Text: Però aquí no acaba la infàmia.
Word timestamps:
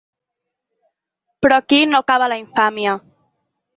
Però 1.45 1.59
aquí 1.63 1.81
no 1.91 2.03
acaba 2.05 2.31
la 2.33 2.39
infàmia. 2.45 2.97